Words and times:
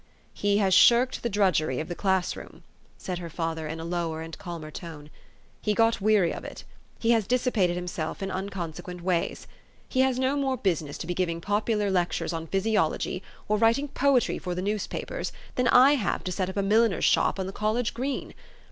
"He 0.43 0.57
has 0.57 0.73
shirked 0.73 1.21
the 1.21 1.29
drudgery 1.29 1.79
of 1.79 1.87
the 1.87 1.93
class 1.93 2.35
room," 2.35 2.63
THE 2.97 3.03
STORY 3.03 3.13
OF 3.17 3.21
AVIS. 3.25 3.35
317 3.35 3.67
,said 3.67 3.67
her 3.67 3.67
father 3.67 3.67
in 3.67 3.79
a 3.79 3.85
lower 3.85 4.21
and 4.23 4.35
calmer 4.39 4.71
tone." 4.71 5.11
He 5.61 5.75
got 5.75 6.01
weary 6.01 6.33
of 6.33 6.43
it. 6.43 6.63
He 6.97 7.11
has 7.11 7.27
dissipated 7.27 7.75
himself 7.75 8.21
irf 8.21 8.33
un 8.33 8.49
consequent 8.49 9.01
ways. 9.03 9.45
He 9.87 9.99
has 10.01 10.17
no 10.17 10.35
more 10.35 10.57
business 10.57 10.97
to 10.97 11.05
be 11.05 11.13
giving 11.13 11.39
popular 11.39 11.91
lectures 11.91 12.33
on 12.33 12.47
physiolog} 12.47 12.97
T, 13.01 13.21
or 13.47 13.57
writing 13.59 13.89
poetry 13.89 14.39
for 14.39 14.55
the 14.55 14.63
newspapers, 14.63 15.31
than 15.53 15.67
I 15.67 15.93
have 15.93 16.23
to 16.23 16.31
set 16.31 16.49
up 16.49 16.57
a 16.57 16.63
milliner's 16.63 17.05
shop 17.05 17.39
on 17.39 17.45
the 17.45 17.53
college 17.53 17.93
green. 17.93 18.33